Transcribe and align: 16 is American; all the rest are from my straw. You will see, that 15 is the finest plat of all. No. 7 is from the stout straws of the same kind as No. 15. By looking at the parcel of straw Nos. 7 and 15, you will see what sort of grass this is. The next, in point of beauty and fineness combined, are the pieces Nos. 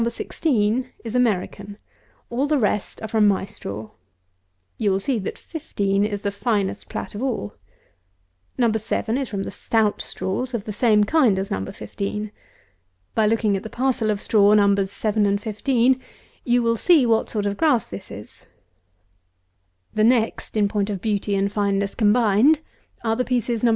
16 0.09 0.89
is 1.03 1.13
American; 1.13 1.77
all 2.31 2.47
the 2.47 2.57
rest 2.57 2.99
are 3.03 3.07
from 3.07 3.27
my 3.27 3.45
straw. 3.45 3.87
You 4.79 4.89
will 4.91 4.99
see, 4.99 5.19
that 5.19 5.37
15 5.37 6.05
is 6.05 6.23
the 6.23 6.31
finest 6.31 6.89
plat 6.89 7.13
of 7.13 7.21
all. 7.21 7.53
No. 8.57 8.71
7 8.71 9.15
is 9.15 9.29
from 9.29 9.43
the 9.43 9.51
stout 9.51 10.01
straws 10.01 10.55
of 10.55 10.65
the 10.65 10.73
same 10.73 11.03
kind 11.03 11.37
as 11.37 11.51
No. 11.51 11.63
15. 11.63 12.31
By 13.13 13.27
looking 13.27 13.55
at 13.55 13.61
the 13.61 13.69
parcel 13.69 14.09
of 14.09 14.23
straw 14.23 14.55
Nos. 14.55 14.91
7 14.91 15.27
and 15.27 15.39
15, 15.39 16.01
you 16.43 16.63
will 16.63 16.77
see 16.77 17.05
what 17.05 17.29
sort 17.29 17.45
of 17.45 17.57
grass 17.57 17.91
this 17.91 18.09
is. 18.09 18.47
The 19.93 20.03
next, 20.03 20.57
in 20.57 20.67
point 20.67 20.89
of 20.89 20.99
beauty 20.99 21.35
and 21.35 21.51
fineness 21.51 21.93
combined, 21.93 22.59
are 23.03 23.15
the 23.15 23.23
pieces 23.23 23.63
Nos. 23.63 23.69